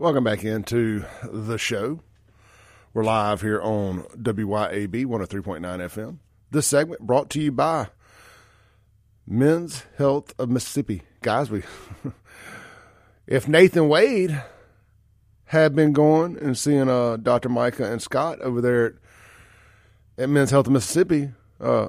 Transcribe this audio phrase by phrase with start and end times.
[0.00, 2.00] Welcome back into the show.
[2.94, 6.20] We're live here on WYAB 103.9 FM.
[6.50, 7.88] This segment brought to you by
[9.26, 11.02] Men's Health of Mississippi.
[11.20, 11.64] Guys, we
[13.26, 14.42] if Nathan Wade
[15.44, 17.50] had been going and seeing uh, Dr.
[17.50, 18.92] Micah and Scott over there at,
[20.16, 21.88] at Men's Health of Mississippi, uh,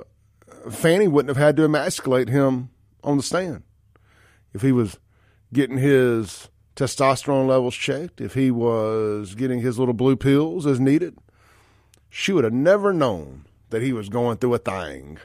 [0.69, 2.71] Fani wouldn't have had to emasculate him
[3.05, 3.63] on the stand
[4.53, 4.99] if he was
[5.53, 11.17] getting his testosterone levels checked, if he was getting his little blue pills as needed,
[12.09, 15.17] she would have never known that he was going through a thing.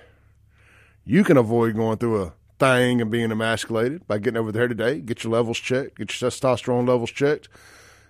[1.05, 5.01] You can avoid going through a thing and being emasculated by getting over there today,
[5.01, 7.49] get your levels checked, get your testosterone levels checked,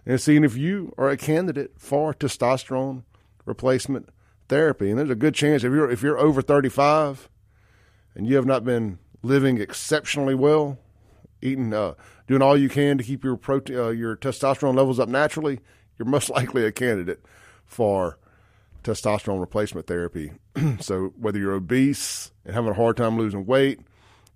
[0.05, 3.03] and seeing if you are a candidate for testosterone
[3.45, 4.09] replacement
[4.49, 4.91] therapy.
[4.91, 7.29] And there's a good chance if you're if you're over 35
[8.15, 10.79] and you have not been living exceptionally well,
[11.43, 11.95] eating uh,
[12.27, 15.61] doing all you can to keep your protein, uh, your testosterone levels up naturally,
[15.99, 17.23] you're most likely a candidate
[17.65, 18.19] for
[18.83, 20.33] testosterone replacement therapy.
[20.81, 23.81] so whether you're obese and having a hard time losing weight,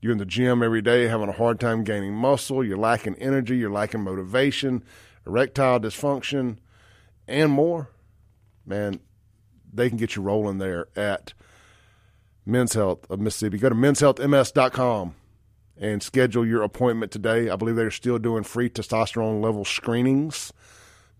[0.00, 3.58] you're in the gym every day having a hard time gaining muscle, you're lacking energy,
[3.58, 4.82] you're lacking motivation,
[5.26, 6.56] erectile dysfunction,
[7.28, 7.90] and more,
[8.64, 8.98] man,
[9.72, 11.32] they can get you rolling there at
[12.46, 13.58] Men's Health of Mississippi.
[13.58, 15.14] Go to menshealthms.com
[15.80, 17.48] and schedule your appointment today.
[17.48, 20.52] I believe they're still doing free testosterone level screenings.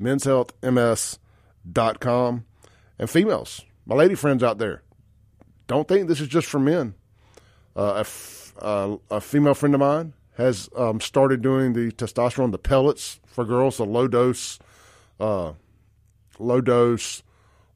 [0.00, 2.44] Men'sHealthMS.com.
[2.98, 4.82] And females, my lady friends out there,
[5.66, 6.94] don't think this is just for men.
[7.74, 12.52] Uh, a, f- uh, a female friend of mine has um, started doing the testosterone,
[12.52, 14.58] the pellets for girls, the low dose,
[15.18, 15.52] uh,
[16.38, 17.22] low dose,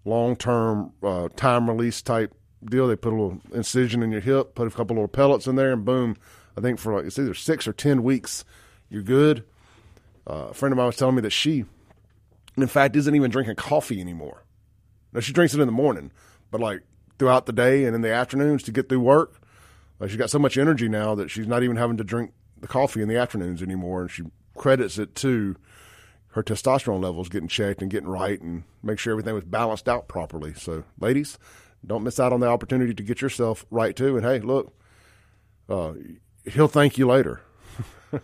[0.05, 2.87] long term uh, time release type deal.
[2.87, 5.73] They put a little incision in your hip, put a couple little pellets in there,
[5.73, 6.17] and boom,
[6.56, 8.44] I think for like it's either six or ten weeks,
[8.88, 9.44] you're good.
[10.28, 11.64] Uh, a friend of mine was telling me that she,
[12.56, 14.44] in fact, isn't even drinking coffee anymore.
[15.12, 16.12] Now she drinks it in the morning,
[16.50, 16.82] but like
[17.19, 19.41] throughout the day and in the afternoons to get through work,
[20.00, 22.69] uh, she's got so much energy now that she's not even having to drink the
[22.69, 24.22] coffee in the afternoons anymore, and she
[24.56, 25.56] credits it to
[26.28, 30.09] her testosterone levels getting checked and getting right and make sure everything was balanced out
[30.09, 30.53] properly.
[30.54, 31.38] So, ladies,
[31.87, 34.16] don't miss out on the opportunity to get yourself right too.
[34.16, 34.75] And hey, look,
[35.69, 35.93] uh,
[36.44, 37.41] he'll thank you later.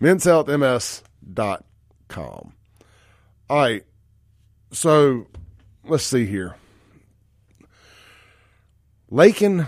[0.00, 2.52] menshealthms.com.
[3.50, 3.84] All right.
[4.72, 5.26] So
[5.84, 6.56] let's see here.
[9.10, 9.66] Laken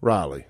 [0.00, 0.46] Riley.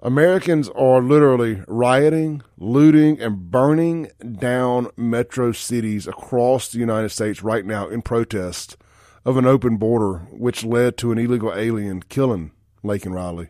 [0.00, 7.66] Americans are literally rioting, looting, and burning down metro cities across the United States right
[7.66, 8.76] now in protest
[9.24, 12.52] of an open border, which led to an illegal alien killing
[12.84, 13.48] Laken Riley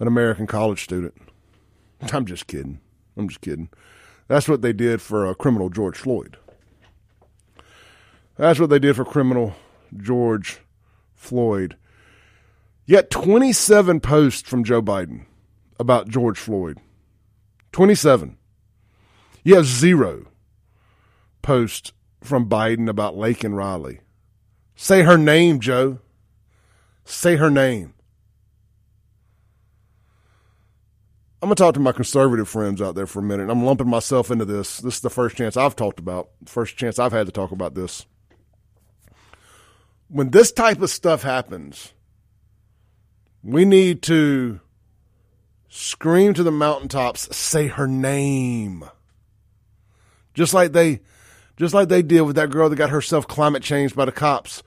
[0.00, 1.14] an American college student.
[2.12, 2.80] I'm just kidding.
[3.16, 3.68] I'm just kidding.
[4.26, 6.36] That's what they did for a uh, criminal George Floyd.
[8.36, 9.54] That's what they did for criminal
[9.96, 10.60] George
[11.14, 11.76] Floyd.
[12.86, 15.26] Yet 27 posts from Joe Biden
[15.78, 16.78] about George Floyd.
[17.72, 18.38] 27.
[19.44, 20.26] You have zero
[21.42, 24.00] posts from Biden about Laken Riley.
[24.74, 25.98] Say her name, Joe.
[27.04, 27.94] Say her name.
[31.42, 33.48] I'm going to talk to my conservative friends out there for a minute.
[33.48, 34.78] I'm lumping myself into this.
[34.78, 37.74] This is the first chance I've talked about, first chance I've had to talk about
[37.74, 38.04] this.
[40.08, 41.94] When this type of stuff happens,
[43.42, 44.60] we need to
[45.70, 48.84] scream to the mountaintops, say her name.
[50.34, 51.00] Just like they
[51.56, 54.62] just like they did with that girl that got herself climate changed by the cops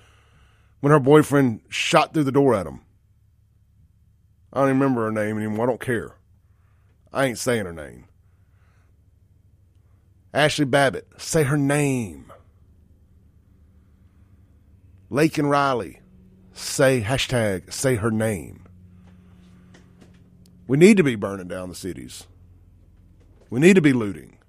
[0.79, 2.81] when her boyfriend shot through the door at him.
[4.51, 5.65] I don't even remember her name anymore.
[5.65, 6.15] I don't care.
[7.13, 8.05] I ain't saying her name.
[10.33, 12.31] Ashley Babbitt, say her name.
[15.11, 15.99] Laken Riley,
[16.53, 18.65] say hashtag, say her name.
[20.65, 22.25] We need to be burning down the cities.
[23.51, 24.39] We need to be looting.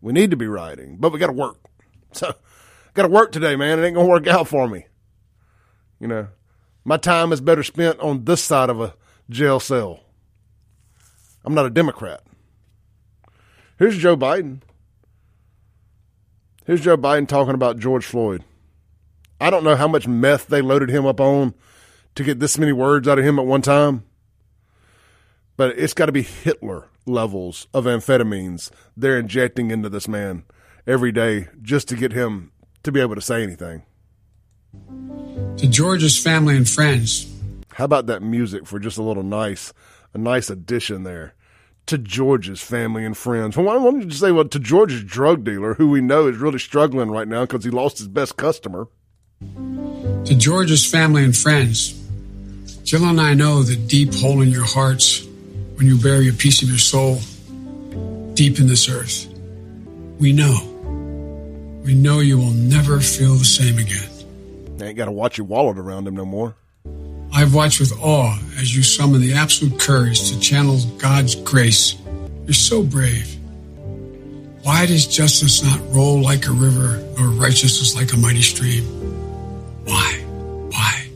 [0.00, 1.58] We need to be rioting, but we got to work.
[2.12, 2.32] So,
[2.94, 3.78] got to work today, man.
[3.78, 4.86] It ain't to work out for me.
[6.00, 6.28] You know,
[6.82, 8.94] my time is better spent on this side of a
[9.28, 10.00] jail cell.
[11.46, 12.22] I'm not a Democrat.
[13.78, 14.60] Here's Joe Biden.
[16.64, 18.42] Here's Joe Biden talking about George Floyd.
[19.40, 21.54] I don't know how much meth they loaded him up on
[22.16, 24.04] to get this many words out of him at one time,
[25.56, 30.44] but it's got to be Hitler levels of amphetamines they're injecting into this man
[30.86, 32.50] every day just to get him
[32.82, 33.84] to be able to say anything.
[35.58, 37.32] To George's family and friends.
[37.74, 39.72] How about that music for just a little nice,
[40.12, 41.34] a nice addition there?
[41.86, 43.56] To George's family and friends.
[43.56, 46.38] Well, why don't you just say, well, to George's drug dealer, who we know is
[46.38, 48.88] really struggling right now because he lost his best customer.
[49.40, 51.92] To George's family and friends,
[52.82, 55.24] Jill and I know the deep hole in your hearts
[55.76, 57.20] when you bury a piece of your soul
[58.34, 59.26] deep in this earth.
[60.18, 60.56] We know.
[61.84, 64.08] We know you will never feel the same again.
[64.78, 66.56] You ain't got to watch you wallowed around him no more.
[67.36, 71.94] I've watched with awe as you summon the absolute courage to channel God's grace.
[72.46, 73.36] You're so brave.
[74.62, 78.84] Why does justice not roll like a river or righteousness like a mighty stream?
[79.84, 80.14] Why?
[80.70, 81.10] Why?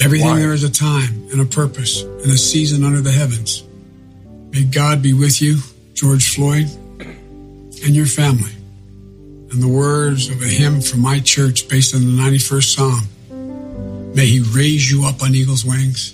[0.00, 0.38] Everything Why?
[0.38, 3.64] there is a time and a purpose and a season under the heavens.
[4.50, 5.58] May God be with you,
[5.92, 8.52] George Floyd, and your family.
[9.50, 13.08] And the words of a hymn from my church based on the 91st Psalm.
[14.16, 16.12] May he raise you up on eagle's wings,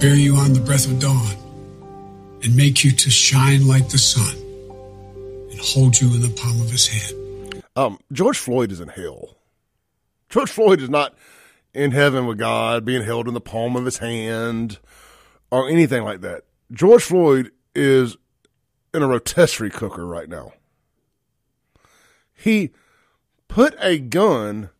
[0.00, 1.36] bear you on the breath of dawn,
[2.42, 4.34] and make you to shine like the sun,
[5.50, 7.62] and hold you in the palm of his hand.
[7.76, 9.36] Um, George Floyd is in hell.
[10.30, 11.14] George Floyd is not
[11.74, 14.78] in heaven with God, being held in the palm of his hand,
[15.50, 16.44] or anything like that.
[16.72, 18.16] George Floyd is
[18.94, 20.54] in a rotisserie cooker right now.
[22.32, 22.70] He
[23.48, 24.70] put a gun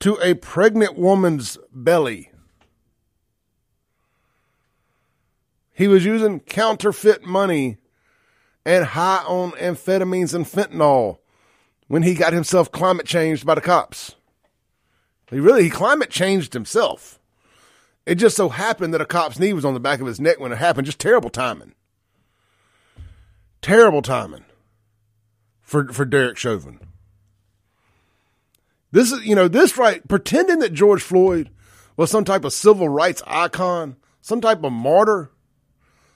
[0.00, 2.30] to a pregnant woman's belly.
[5.72, 7.78] He was using counterfeit money
[8.64, 11.18] and high on amphetamines and fentanyl
[11.86, 14.14] when he got himself climate changed by the cops.
[15.30, 17.18] He really he climate changed himself.
[18.04, 20.40] It just so happened that a cop's knee was on the back of his neck
[20.40, 20.86] when it happened.
[20.86, 21.74] Just terrible timing.
[23.62, 24.44] Terrible timing
[25.60, 26.89] for for Derek Chauvin.
[28.92, 31.50] This is you know this right pretending that George Floyd
[31.96, 35.30] was some type of civil rights icon, some type of martyr,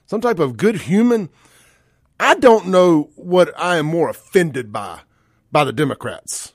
[0.06, 1.28] some type of good human.
[2.18, 5.00] I don't know what I am more offended by
[5.52, 6.54] by the Democrats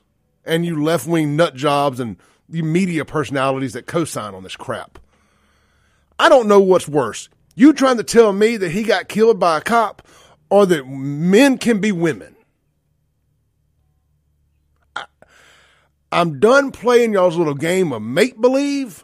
[0.49, 2.17] and you left wing nut jobs and
[2.49, 4.97] the media personalities that co-sign on this crap.
[6.17, 7.29] I don't know what's worse.
[7.55, 10.07] You trying to tell me that he got killed by a cop
[10.49, 12.35] or that men can be women?
[14.95, 15.05] I,
[16.11, 19.03] I'm done playing y'all's little game of make believe.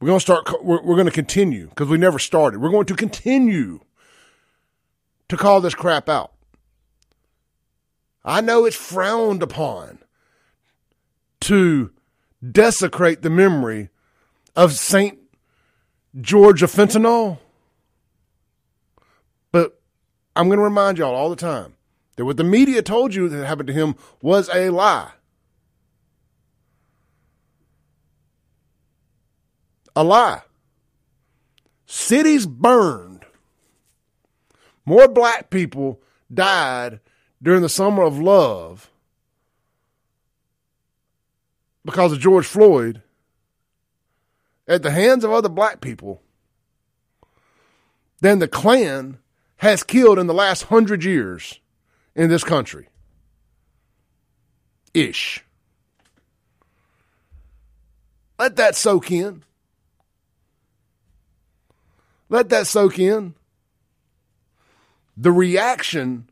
[0.00, 2.60] We're going to start, we're, we're going to continue because we never started.
[2.60, 3.80] We're going to continue
[5.28, 6.32] to call this crap out.
[8.24, 10.00] I know it's frowned upon
[11.40, 11.90] to
[12.52, 13.88] desecrate the memory
[14.56, 15.18] of St.
[16.20, 17.38] George of Fentanyl.
[19.52, 19.80] But
[20.34, 21.74] I'm going to remind y'all all the time
[22.16, 25.12] that what the media told you that happened to him was a lie.
[29.94, 30.42] A lie.
[31.86, 33.24] Cities burned.
[34.84, 36.00] More black people
[36.32, 37.00] died
[37.42, 38.90] during the summer of love
[41.84, 43.02] because of George Floyd
[44.66, 46.22] at the hands of other black people
[48.20, 49.18] than the Klan
[49.58, 51.60] has killed in the last hundred years
[52.16, 52.88] in this country.
[54.94, 55.44] Ish.
[58.38, 59.44] Let that soak in.
[62.28, 63.34] Let that soak in.
[65.16, 66.28] The reaction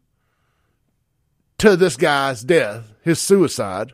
[1.58, 3.92] to this guy's death, his suicide,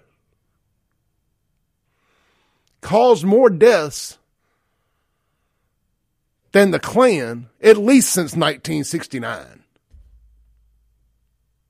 [2.80, 4.18] caused more deaths
[6.52, 9.62] than the Klan, at least since 1969.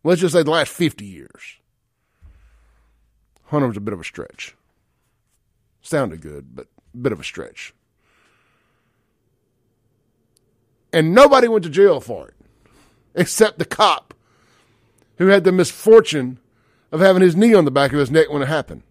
[0.03, 1.59] Let's just say the last 50 years.
[3.47, 4.55] Hunter was a bit of a stretch.
[5.83, 7.75] Sounded good, but a bit of a stretch.
[10.93, 12.35] And nobody went to jail for it,
[13.15, 14.15] except the cop
[15.19, 16.39] who had the misfortune
[16.91, 18.83] of having his knee on the back of his neck when it happened.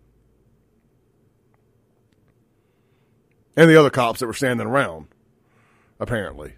[3.55, 5.07] And the other cops that were standing around,
[5.99, 6.53] apparently.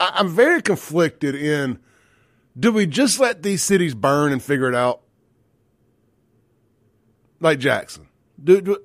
[0.00, 1.78] I'm very conflicted in
[2.58, 5.02] do we just let these cities burn and figure it out?
[7.40, 8.08] Like Jackson.
[8.42, 8.78] Do, do,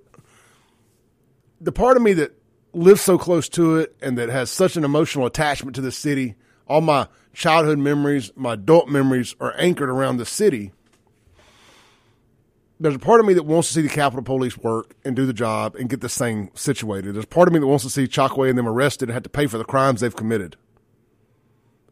[1.60, 2.40] the part of me that
[2.74, 6.36] lives so close to it and that has such an emotional attachment to the city,
[6.68, 10.72] all my childhood memories, my adult memories are anchored around the city.
[12.80, 15.26] There's a part of me that wants to see the Capitol Police work and do
[15.26, 17.16] the job and get this thing situated.
[17.16, 19.30] There's part of me that wants to see Chokwe and them arrested and have to
[19.30, 20.58] pay for the crimes they've committed,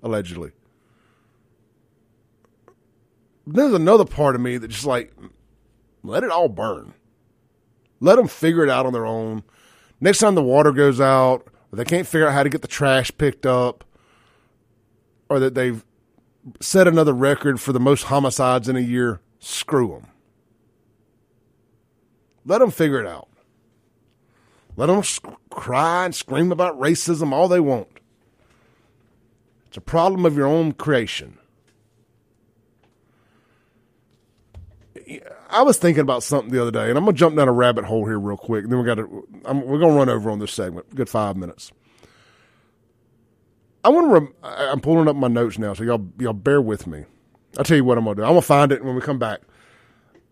[0.04, 0.52] allegedly.
[3.48, 5.14] There's another part of me that just like,
[6.04, 6.94] let it all burn.
[8.00, 9.44] Let them figure it out on their own.
[10.00, 12.68] Next time the water goes out, or they can't figure out how to get the
[12.68, 13.84] trash picked up,
[15.30, 15.86] or that they've
[16.60, 20.08] set another record for the most homicides in a year, screw them.
[22.46, 23.30] Let them figure it out.
[24.76, 28.00] Let them sc- cry and scream about racism all they want.
[29.72, 31.38] It's a problem of your own creation.
[35.50, 37.86] I was thinking about something the other day, and I'm gonna jump down a rabbit
[37.86, 38.66] hole here real quick.
[38.66, 40.94] And then we got to, I'm, we're gonna run over on this segment.
[40.94, 41.72] Good five minutes.
[43.86, 44.14] I want to.
[44.14, 47.06] Rem- I'm pulling up my notes now, so y'all y'all bear with me.
[47.58, 48.24] I'll tell you what I'm gonna do.
[48.24, 49.40] I'm gonna find it when we come back.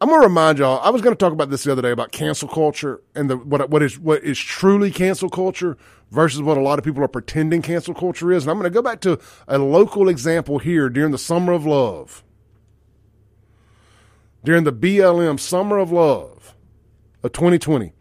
[0.02, 0.80] I'm gonna remind y'all.
[0.82, 3.70] I was gonna talk about this the other day about cancel culture and the what
[3.70, 5.78] what is what is truly cancel culture
[6.10, 8.44] versus what a lot of people are pretending cancel culture is.
[8.44, 12.24] And I'm gonna go back to a local example here during the summer of love
[14.44, 16.56] during the BLM Summer of Love
[17.24, 17.94] of 2020,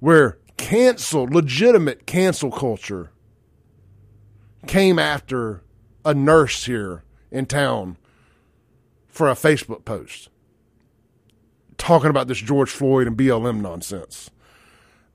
[0.00, 3.10] where cancel, legitimate cancel culture
[4.66, 5.62] came after
[6.04, 7.96] a nurse here in town
[9.06, 10.28] for a Facebook post
[11.78, 14.30] talking about this George Floyd and BLM nonsense.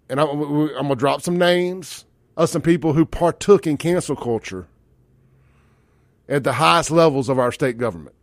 [0.10, 2.05] And I'm, I'm going to drop some names
[2.36, 4.67] of some people who partook in cancel culture
[6.27, 8.15] at the highest levels of our state government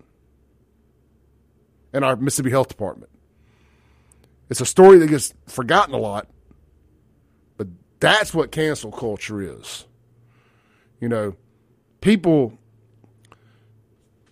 [1.92, 3.10] and our Mississippi Health Department.
[4.48, 6.28] It's a story that gets forgotten a lot,
[7.56, 7.68] but
[8.00, 9.86] that's what cancel culture is.
[11.00, 11.36] You know,
[12.00, 12.58] people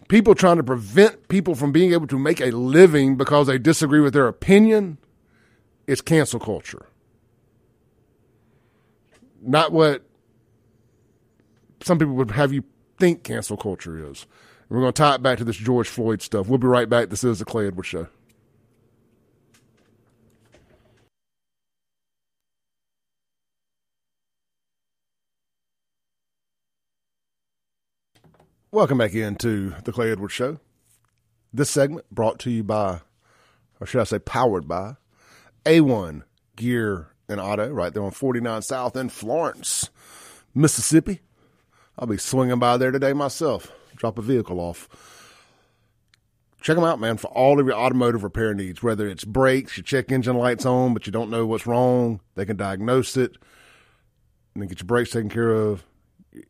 [0.08, 4.00] people trying to prevent people from being able to make a living because they disagree
[4.00, 4.98] with their opinion
[5.86, 6.86] is cancel culture.
[9.40, 10.02] Not what
[11.82, 12.64] some people would have you
[12.98, 14.26] think cancel culture is.
[14.68, 16.48] We're going to tie it back to this George Floyd stuff.
[16.48, 17.08] We'll be right back.
[17.08, 18.08] This is the Clay Edwards Show.
[28.70, 30.58] Welcome back into the Clay Edwards Show.
[31.54, 33.00] This segment brought to you by,
[33.80, 34.96] or should I say, powered by
[35.64, 39.88] A1 Gear and Auto, right there on 49 South in Florence,
[40.54, 41.22] Mississippi.
[41.98, 44.86] I'll be swinging by there today myself drop a vehicle off.
[46.60, 49.84] Check them out, man, for all of your automotive repair needs, whether it's brakes, your
[49.84, 52.20] check engine lights on, but you don't know what's wrong.
[52.34, 53.38] They can diagnose it
[54.52, 55.84] and then get your brakes taken care of,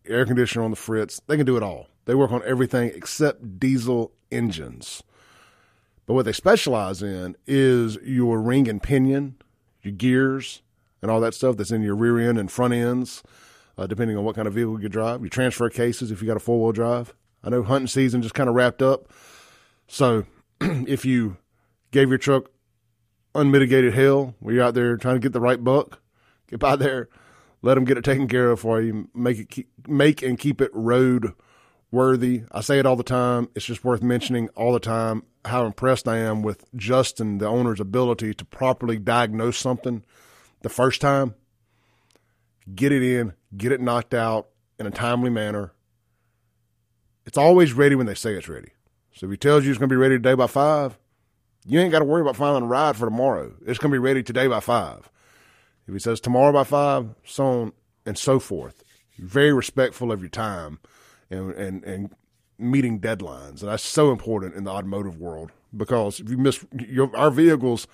[0.05, 1.21] air conditioner on the fritz.
[1.29, 1.87] They can do it all.
[2.09, 5.03] They work on everything except diesel engines.
[6.07, 9.37] But what they specialize in is your ring and pinion,
[9.83, 10.63] your gears,
[11.03, 13.23] and all that stuff that's in your rear end and front ends,
[13.77, 15.21] uh, depending on what kind of vehicle you drive.
[15.21, 17.13] Your transfer cases, if you got a four wheel drive.
[17.45, 19.13] I know hunting season just kind of wrapped up.
[19.87, 20.25] So
[20.63, 21.37] if you
[21.91, 22.51] gave your truck
[23.35, 26.01] unmitigated hell where you're out there trying to get the right buck,
[26.49, 27.11] get by there,
[27.61, 30.63] let them get it taken care of for you, make it keep, make and keep
[30.63, 31.35] it road
[31.91, 32.43] worthy.
[32.53, 33.49] I say it all the time.
[33.55, 37.81] It's just worth mentioning all the time how impressed I am with Justin, the owner's
[37.81, 40.05] ability to properly diagnose something
[40.63, 41.35] the first time,
[42.75, 45.73] get it in, get it knocked out in a timely manner,
[47.25, 48.71] it's always ready when they say it's ready.
[49.13, 50.99] So if he tells you it's going to be ready today by five,
[51.67, 53.53] you ain't got to worry about finding a ride for tomorrow.
[53.67, 55.11] It's going to be ready today by five.
[55.87, 57.73] If he says tomorrow by five, so on
[58.07, 58.83] and so forth.
[59.19, 60.79] very respectful of your time
[61.31, 62.15] and, and, and
[62.59, 63.61] meeting deadlines.
[63.61, 67.87] And that's so important in the automotive world because if you miss your, our vehicles,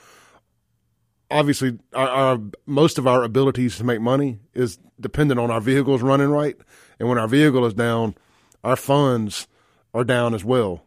[1.30, 6.02] obviously our, our, most of our abilities to make money is dependent on our vehicles
[6.02, 6.56] running right.
[6.98, 8.14] And when our vehicle is down,
[8.62, 9.48] our funds
[9.92, 10.84] are down as well.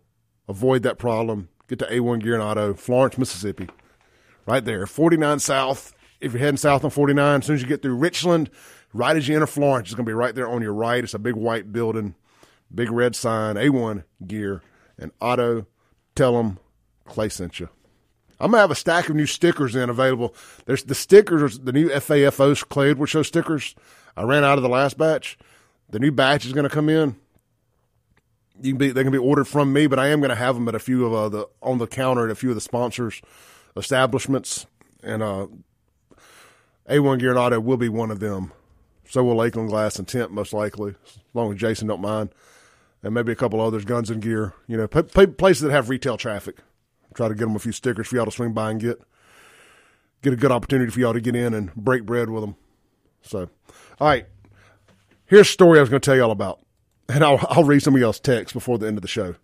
[0.47, 1.49] Avoid that problem.
[1.67, 3.67] Get to A1 Gear and Auto, Florence, Mississippi,
[4.45, 4.85] right there.
[4.85, 5.93] 49 South.
[6.19, 8.49] If you're heading south on 49, as soon as you get through Richland,
[8.91, 11.03] right as you enter Florence, it's going to be right there on your right.
[11.03, 12.15] It's a big white building,
[12.73, 14.61] big red sign, A1 Gear
[14.97, 15.65] and Auto.
[16.15, 16.59] Tell them
[17.05, 17.69] Clay sent you.
[18.39, 20.35] I'm gonna have a stack of new stickers in available.
[20.65, 23.75] There's the stickers, the new FAFO Clay Edwards Show stickers.
[24.15, 25.37] I ran out of the last batch.
[25.89, 27.15] The new batch is gonna come in
[28.61, 30.67] you can be they can be ordered from me, but I am to have them
[30.67, 33.21] at a few of uh, the on the counter at a few of the sponsors
[33.75, 34.65] establishments,
[35.03, 35.47] and uh,
[36.89, 38.51] A1 Gear and Auto will be one of them.
[39.09, 42.29] So will Lakeland Glass and Tent most likely, as long as Jason don't mind,
[43.07, 44.53] and maybe a couple others, Guns and Gear.
[44.67, 46.57] You know, places that have retail traffic.
[47.15, 49.01] Try to get them a few stickers for y'all to swing by and get.
[50.21, 52.55] Get a good opportunity for y'all to get in and break bread with them.
[53.21, 53.49] So,
[53.99, 54.25] all right.
[55.25, 56.59] Here's a story I was going to tell y'all about
[57.09, 59.35] and I'll, I'll read some of y'all's text before the end of the show.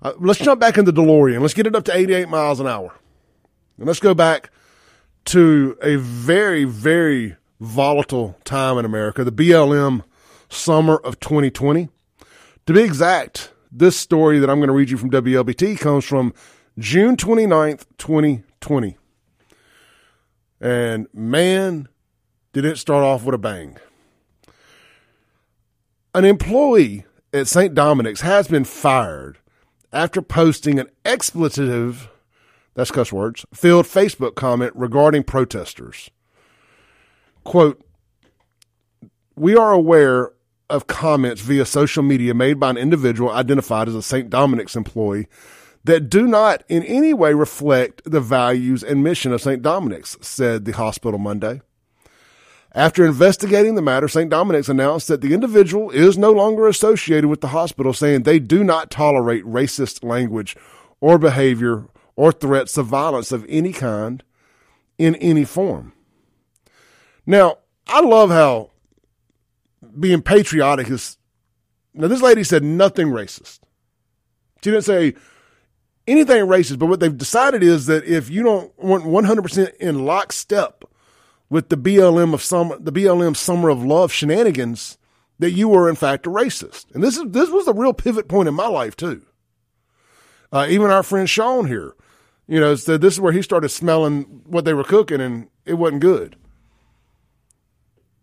[0.00, 1.40] Uh, let's jump back in the DeLorean.
[1.40, 2.92] Let's get it up to 88 miles an hour.
[3.78, 4.50] And let's go back
[5.26, 10.02] to a very, very volatile time in America, the BLM
[10.48, 11.88] summer of 2020.
[12.66, 16.32] To be exact, this story that I'm going to read you from WLBT comes from
[16.78, 18.96] June 29th, 2020.
[20.60, 21.88] And man,
[22.52, 23.78] did it start off with a bang.
[26.14, 27.74] An employee at St.
[27.74, 29.38] Dominic's has been fired
[29.92, 32.10] after posting an expletive,
[32.74, 36.10] that's cuss words, filled Facebook comment regarding protesters.
[37.42, 37.84] Quote,
[39.34, 40.32] we are aware
[40.72, 44.30] of comments via social media made by an individual identified as a St.
[44.30, 45.28] Dominic's employee
[45.84, 49.60] that do not in any way reflect the values and mission of St.
[49.60, 51.60] Dominic's, said the hospital Monday.
[52.74, 54.30] After investigating the matter, St.
[54.30, 58.64] Dominic's announced that the individual is no longer associated with the hospital, saying they do
[58.64, 60.56] not tolerate racist language
[61.00, 61.86] or behavior
[62.16, 64.22] or threats of violence of any kind
[64.96, 65.92] in any form.
[67.26, 68.71] Now, I love how
[69.98, 71.18] being patriotic is.
[71.94, 73.60] Now, this lady said nothing racist.
[74.62, 75.14] She didn't say
[76.06, 80.84] anything racist, but what they've decided is that if you don't want 100% in lockstep
[81.50, 84.96] with the BLM of summer, the BLM summer of love shenanigans,
[85.38, 86.86] that you were in fact a racist.
[86.94, 89.22] And this is this was a real pivot point in my life too.
[90.52, 91.94] Uh, even our friend Sean here,
[92.46, 95.74] you know, said this is where he started smelling what they were cooking, and it
[95.74, 96.36] wasn't good.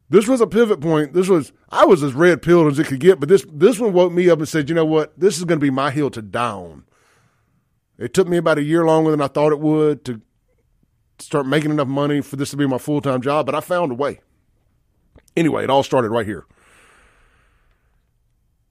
[0.09, 1.13] This was a pivot point.
[1.13, 3.93] This was I was as red pilled as it could get, but this this one
[3.93, 6.09] woke me up and said, you know what, this is going to be my hill
[6.11, 6.85] to down.
[7.97, 10.21] It took me about a year longer than I thought it would to
[11.19, 13.91] start making enough money for this to be my full time job, but I found
[13.91, 14.21] a way.
[15.35, 16.45] Anyway, it all started right here.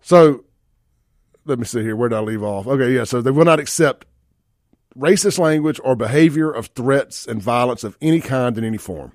[0.01, 0.45] So
[1.45, 1.95] let me see here.
[1.95, 2.67] Where did I leave off?
[2.67, 3.05] Okay, yeah.
[3.05, 4.07] So they will not accept
[4.97, 9.13] racist language or behavior of threats and violence of any kind in any form.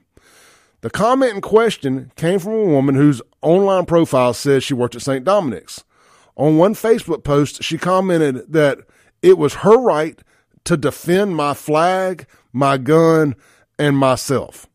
[0.84, 5.02] The comment in question came from a woman whose online profile says she worked at
[5.02, 5.24] St.
[5.24, 5.86] Dominic's.
[6.36, 8.80] On one Facebook post, she commented that
[9.22, 10.22] it was her right
[10.66, 13.36] to defend my flag, my gun,
[13.80, 14.68] and myself.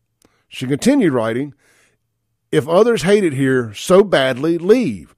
[0.49, 1.53] She continued writing,
[2.51, 5.15] If others hate it here so badly, leave.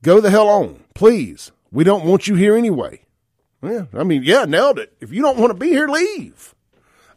[0.00, 1.52] Go the hell on, please.
[1.70, 3.04] We don't want you here anyway.
[3.62, 4.94] Yeah, I mean, yeah, nailed it.
[4.98, 6.54] If you don't want to be here, leave.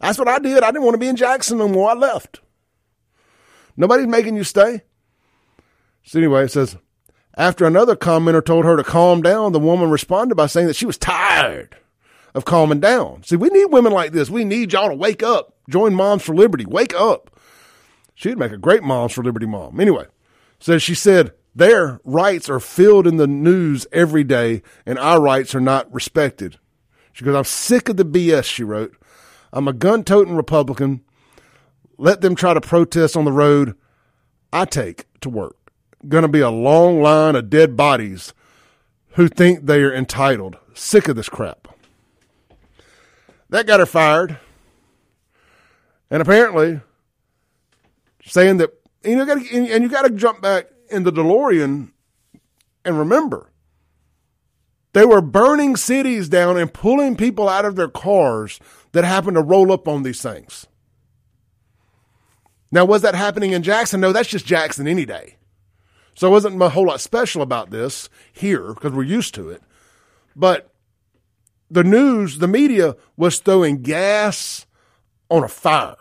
[0.02, 0.62] That's what I did.
[0.62, 1.88] I didn't want to be in Jackson no more.
[1.88, 2.40] I left.
[3.76, 4.82] Nobody's making you stay.
[6.04, 6.76] So anyway, it says,
[7.36, 10.86] after another commenter told her to calm down, the woman responded by saying that she
[10.86, 11.76] was tired
[12.34, 13.22] of calming down.
[13.24, 14.30] See, we need women like this.
[14.30, 15.54] We need y'all to wake up.
[15.68, 16.64] Join Moms for Liberty.
[16.64, 17.30] Wake up.
[18.14, 19.80] She'd make a great Moms for Liberty mom.
[19.80, 20.06] Anyway,
[20.58, 25.54] so she said, their rights are filled in the news every day, and our rights
[25.54, 26.58] are not respected.
[27.12, 28.94] She goes, I'm sick of the BS, she wrote.
[29.52, 31.02] I'm a gun toting Republican.
[31.98, 33.74] Let them try to protest on the road
[34.52, 35.56] I take to work.
[36.06, 38.34] Gonna be a long line of dead bodies
[39.12, 40.58] who think they are entitled.
[40.74, 41.68] Sick of this crap.
[43.48, 44.38] That got her fired.
[46.10, 46.80] And apparently,
[48.24, 48.70] saying that
[49.04, 51.90] you know, and you got to jump back in the DeLorean
[52.84, 53.50] and remember,
[54.92, 58.60] they were burning cities down and pulling people out of their cars
[58.92, 60.66] that happened to roll up on these things.
[62.70, 64.00] Now, was that happening in Jackson?
[64.00, 65.36] No, that's just Jackson any day.
[66.14, 69.62] So it wasn't a whole lot special about this here because we're used to it.
[70.34, 70.72] But
[71.70, 74.66] the news, the media was throwing gas
[75.28, 75.96] on a fire.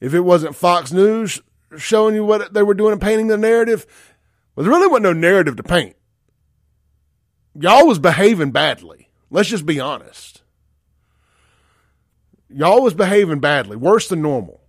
[0.00, 1.40] If it wasn't Fox News
[1.76, 3.86] showing you what they were doing and painting the narrative,
[4.54, 5.94] well, there really wasn't no narrative to paint.
[7.54, 9.08] Y'all was behaving badly.
[9.30, 10.42] Let's just be honest.
[12.48, 14.59] Y'all was behaving badly, worse than normal.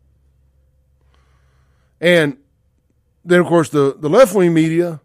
[2.02, 2.38] And
[3.24, 5.00] then, of course, the, the left wing media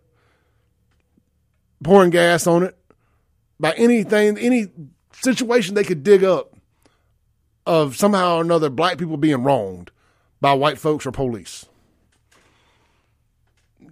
[1.85, 2.76] pouring gas on it
[3.61, 4.68] by anything, any
[5.12, 6.56] situation they could dig up
[7.66, 9.90] of somehow or another black people being wronged
[10.40, 11.66] by white folks or police.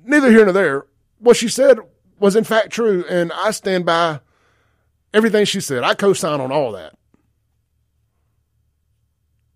[0.04, 0.86] Neither here nor there.
[1.18, 1.78] What she said
[2.18, 4.20] was in fact true, and I stand by
[5.12, 5.82] everything she said.
[5.82, 6.96] I co-sign on all that.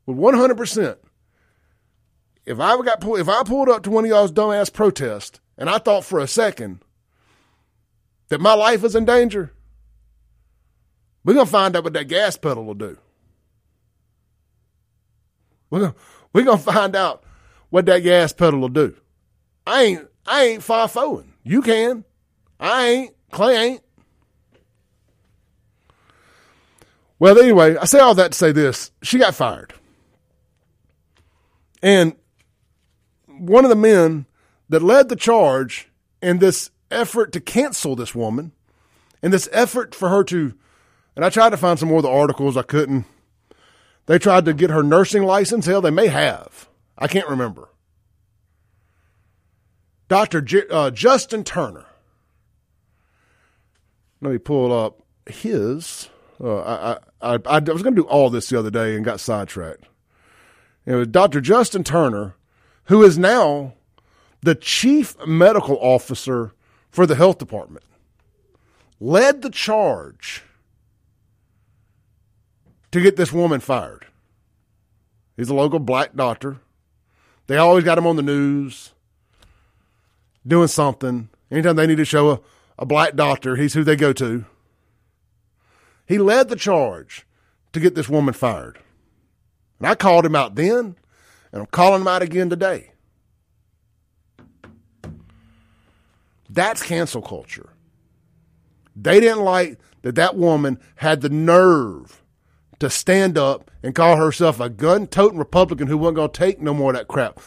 [0.07, 0.97] With 100%.
[2.49, 5.69] If I got pulled, if I pulled up to one of y'all's dumbass protests and
[5.69, 6.83] I thought for a second
[8.29, 9.53] that my life is in danger,
[11.25, 12.97] we're to find out what that gas pedal will do.
[15.69, 15.95] We're gonna,
[16.33, 17.23] we're gonna find out
[17.69, 18.97] what that gas pedal will do.
[19.67, 21.27] I ain't, I ain't forward.
[21.43, 22.07] You can.
[22.59, 23.15] I ain't.
[23.31, 23.83] Clay ain't.
[27.19, 28.91] Well, anyway, I say all that to say this.
[29.03, 29.75] She got fired.
[31.83, 32.17] And
[33.39, 34.27] one of the men
[34.69, 35.89] that led the charge
[36.21, 38.53] in this effort to cancel this woman
[39.23, 40.55] and this effort for her to,
[41.17, 43.05] and I tried to find some more of the articles, I couldn't.
[44.07, 45.67] They tried to get her nursing license.
[45.67, 46.69] Hell, they may have.
[46.97, 47.69] I can't remember.
[50.09, 50.41] Dr.
[50.41, 51.85] J- uh, Justin Turner.
[54.21, 56.09] Let me pull up his.
[56.43, 59.05] Uh, I, I, I, I was going to do all this the other day and
[59.05, 59.85] got sidetracked.
[60.87, 61.43] It was Dr.
[61.43, 62.35] Justin Turner,
[62.89, 63.75] who is now
[64.43, 66.53] the chief medical officer
[66.91, 67.85] for the health department,
[69.01, 70.43] led the charge
[72.91, 74.07] to get this woman fired.
[75.37, 76.59] He's a local black doctor.
[77.47, 78.93] They always got him on the news
[80.47, 81.29] doing something.
[81.51, 82.41] Anytime they need to show a,
[82.79, 84.45] a black doctor, he's who they go to.
[86.07, 87.27] He led the charge
[87.73, 88.79] to get this woman fired.
[89.79, 90.97] And I called him out then,
[91.53, 92.93] and I'm calling them out again today.
[96.51, 97.71] That's cancel culture.
[98.97, 102.23] They didn't like that that woman had the nerve
[102.79, 106.61] to stand up and call herself a gun toting Republican who wasn't going to take
[106.61, 107.41] no more of that crap.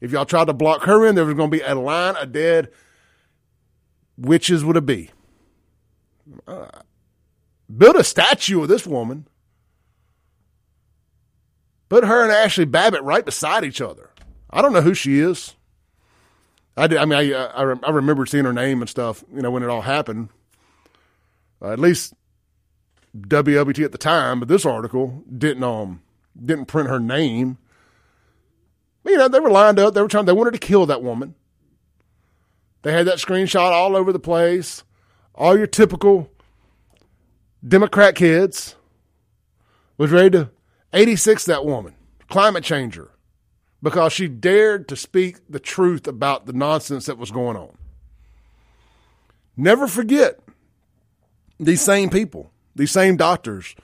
[0.00, 2.32] If y'all tried to block her in, there was going to be a line of
[2.32, 2.70] dead
[4.18, 5.10] witches would it be?
[6.46, 6.68] Uh,
[7.74, 9.26] build a statue of this woman.
[11.88, 14.10] Put her and Ashley Babbitt right beside each other.
[14.50, 15.54] I don't know who she is.
[16.76, 19.50] I did, I mean, I, I, I remember seeing her name and stuff, you know,
[19.50, 20.28] when it all happened.
[21.60, 22.14] Uh, at least
[23.16, 26.02] WWT at the time, but this article didn't um
[26.40, 27.58] didn't print her name.
[29.02, 29.94] But, you know, they were lined up.
[29.94, 30.26] They were trying.
[30.26, 31.34] They wanted to kill that woman.
[32.82, 34.84] They had that screenshot all over the place.
[35.34, 36.30] All your typical
[37.66, 38.76] Democrat kids
[39.96, 40.50] was ready to
[40.92, 41.94] 86 that woman,
[42.28, 43.12] climate changer,
[43.82, 47.76] because she dared to speak the truth about the nonsense that was going on.
[49.56, 50.40] Never forget
[51.58, 53.74] these same people, these same doctors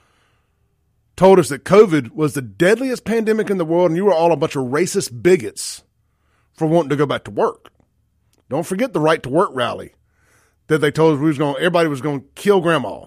[1.17, 4.33] told us that COVID was the deadliest pandemic in the world and you were all
[4.33, 5.83] a bunch of racist bigots
[6.53, 7.73] for wanting to go back to work.
[8.49, 9.95] Don't forget the right to work rally
[10.67, 13.07] that they told us we was going everybody was going to kill grandma.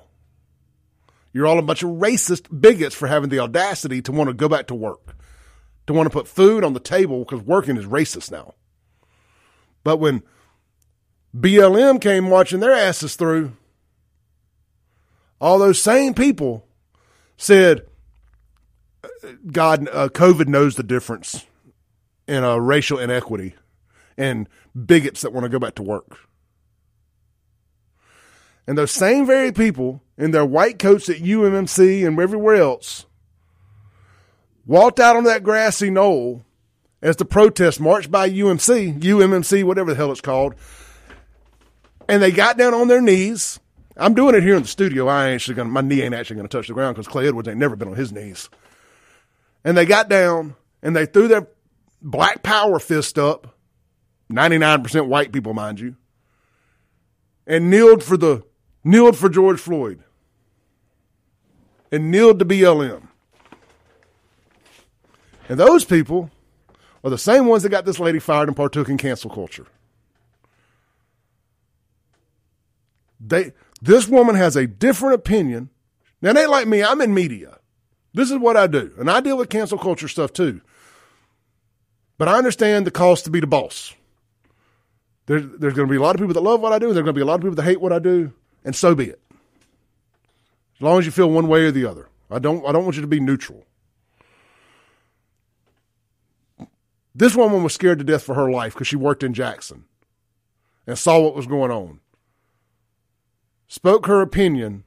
[1.37, 4.49] You're all a bunch of racist bigots for having the audacity to want to go
[4.49, 5.15] back to work,
[5.85, 8.55] to want to put food on the table because working is racist now.
[9.83, 10.23] But when
[11.37, 13.51] BLM came watching their asses through,
[15.39, 16.65] all those same people
[17.37, 17.85] said,
[19.51, 21.45] God, uh, COVID knows the difference
[22.27, 23.53] in a racial inequity
[24.17, 26.17] and bigots that want to go back to work.
[28.65, 33.05] And those same very people in their white coats at UMMC and everywhere else
[34.67, 36.43] walked out on that grassy knoll
[37.01, 40.55] as the protest marched by UMC, UMMC, whatever the hell it's called.
[42.09, 43.59] And they got down on their knees.
[43.95, 45.07] I'm doing it here in the studio.
[45.07, 47.47] I ain't actually gonna, my knee ain't actually gonna touch the ground because Clay Edwards
[47.47, 48.49] ain't never been on his knees.
[49.63, 51.47] And they got down and they threw their
[52.01, 53.55] black power fist up
[54.31, 55.95] 99% white people, mind you,
[57.45, 58.43] and kneeled for the
[58.83, 60.03] kneeled for George Floyd
[61.91, 63.07] and kneeled to BLM.
[65.49, 66.29] And those people
[67.03, 69.67] are the same ones that got this lady fired and partook in cancel culture.
[73.19, 75.69] They this woman has a different opinion.
[76.21, 77.59] Now they like me, I'm in media.
[78.13, 78.93] This is what I do.
[78.97, 80.61] And I deal with cancel culture stuff too.
[82.17, 83.93] But I understand the cost to be the boss.
[85.27, 86.87] There's, there's going to be a lot of people that love what I do.
[86.87, 88.95] There's going to be a lot of people that hate what I do, and so
[88.95, 89.21] be it.
[90.77, 92.09] As long as you feel one way or the other.
[92.29, 93.65] I don't, I don't want you to be neutral.
[97.15, 99.85] This woman was scared to death for her life because she worked in Jackson
[100.85, 101.99] and saw what was going on.
[103.67, 104.83] Spoke her opinion.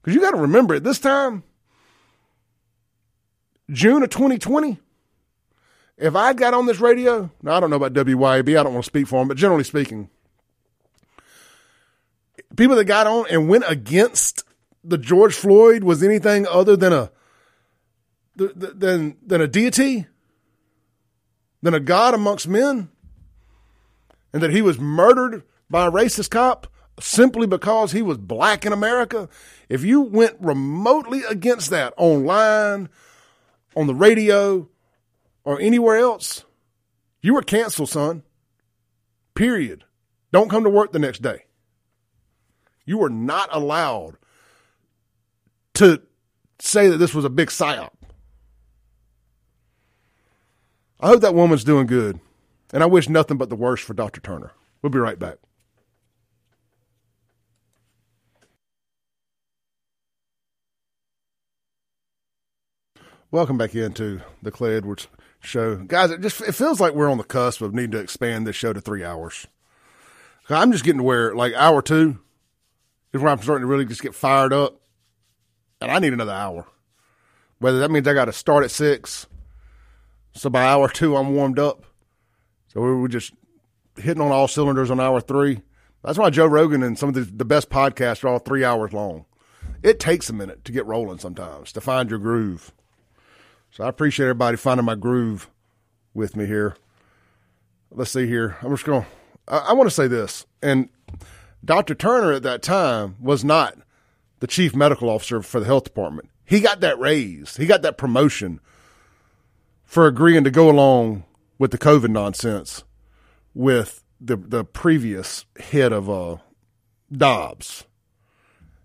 [0.00, 1.42] Because you got to remember at this time,
[3.70, 4.78] June of 2020,
[5.96, 8.84] if I got on this radio, now I don't know about WYAB, I don't want
[8.84, 10.08] to speak for them, but generally speaking,
[12.56, 14.44] people that got on and went against
[14.84, 17.10] the George Floyd was anything other than a
[18.36, 20.06] than than a deity,
[21.62, 22.88] than a god amongst men,
[24.32, 26.66] and that he was murdered by a racist cop
[27.00, 29.28] simply because he was black in America.
[29.68, 32.88] If you went remotely against that online,
[33.76, 34.68] on the radio,
[35.44, 36.44] or anywhere else,
[37.20, 38.22] you were canceled, son.
[39.34, 39.84] Period.
[40.32, 41.44] Don't come to work the next day.
[42.84, 44.16] You were not allowed
[45.78, 46.02] to
[46.58, 47.90] say that this was a big psyop.
[51.00, 52.20] I hope that woman's doing good.
[52.72, 54.20] And I wish nothing but the worst for Dr.
[54.20, 54.52] Turner.
[54.82, 55.38] We'll be right back.
[63.30, 65.06] Welcome back into the Clay Edwards
[65.40, 66.10] show, guys.
[66.10, 68.72] It just it feels like we're on the cusp of needing to expand this show
[68.72, 69.46] to three hours.
[70.48, 72.18] I'm just getting to where like hour two
[73.12, 74.80] is where I'm starting to really just get fired up,
[75.80, 76.66] and I need another hour.
[77.58, 79.26] Whether that means I got to start at six,
[80.32, 81.84] so by hour two I'm warmed up.
[82.68, 83.32] So we were just
[83.96, 85.62] hitting on all cylinders on hour three.
[86.04, 88.92] That's why Joe Rogan and some of the, the best podcasts are all three hours
[88.92, 89.24] long.
[89.82, 92.72] It takes a minute to get rolling sometimes to find your groove.
[93.70, 95.50] So I appreciate everybody finding my groove
[96.14, 96.76] with me here.
[97.90, 98.56] Let's see here.
[98.62, 99.06] I'm just going.
[99.46, 100.88] I, I want to say this, and
[101.64, 101.94] Dr.
[101.94, 103.78] Turner at that time was not
[104.40, 106.30] the chief medical officer for the health department.
[106.44, 107.56] He got that raise.
[107.56, 108.60] He got that promotion
[109.84, 111.24] for agreeing to go along
[111.58, 112.84] with the COVID nonsense
[113.54, 116.36] with the the previous head of uh,
[117.10, 117.84] Dobbs,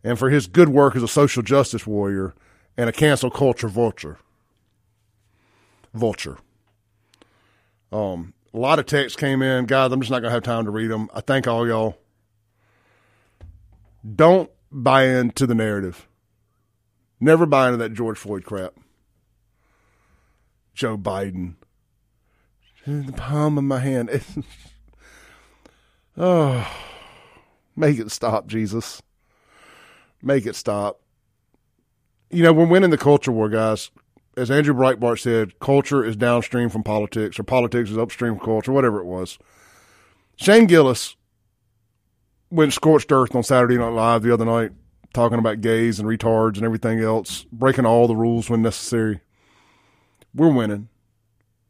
[0.04, 2.34] and for his good work as a social justice warrior
[2.78, 4.18] and a cancel culture vulture.
[5.94, 6.38] Vulture.
[7.92, 9.92] Um, a lot of texts came in, guys.
[9.92, 11.10] I'm just not gonna have time to read them.
[11.14, 11.98] I thank all y'all.
[14.16, 16.08] Don't buy into the narrative.
[17.20, 18.74] Never buy into that George Floyd crap.
[20.74, 21.56] Joe Biden.
[22.86, 24.10] The palm of my hand.
[26.18, 26.68] oh,
[27.76, 29.02] make it stop, Jesus.
[30.22, 31.00] Make it stop.
[32.30, 33.92] You know, we're winning the culture war, guys.
[34.36, 38.72] As Andrew Breitbart said, culture is downstream from politics, or politics is upstream from culture,
[38.72, 39.38] whatever it was.
[40.36, 41.16] Shane Gillis
[42.54, 44.72] went scorched earth on Saturday Night Live the other night,
[45.12, 49.22] talking about gays and retards and everything else, breaking all the rules when necessary.
[50.36, 50.90] We're winning.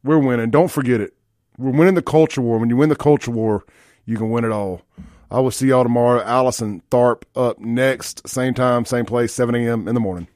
[0.04, 0.52] We're winning.
[0.52, 1.14] Don't forget it.
[1.58, 2.60] We're winning the culture war.
[2.60, 3.64] When you win the culture war,
[4.06, 4.82] you can win it all.
[5.32, 6.22] I will see y'all tomorrow.
[6.22, 8.28] Allison Tharp up next.
[8.28, 9.88] Same time, same place, 7 a.m.
[9.88, 10.28] in the morning.